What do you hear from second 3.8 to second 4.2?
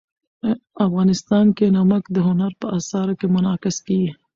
کېږي.